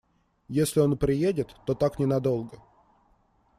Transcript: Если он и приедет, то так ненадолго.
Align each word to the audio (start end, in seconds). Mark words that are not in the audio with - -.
Если 0.49 0.79
он 0.79 0.93
и 0.93 0.95
приедет, 0.95 1.55
то 1.67 1.75
так 1.75 1.99
ненадолго. 1.99 2.57